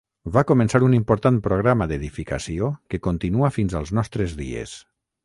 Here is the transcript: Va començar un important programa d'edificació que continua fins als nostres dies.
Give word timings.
Va 0.35 0.41
començar 0.51 0.79
un 0.85 0.95
important 0.99 1.35
programa 1.47 1.87
d'edificació 1.91 2.71
que 2.95 3.01
continua 3.09 3.53
fins 3.59 3.77
als 3.81 3.93
nostres 3.99 4.35
dies. 4.41 4.75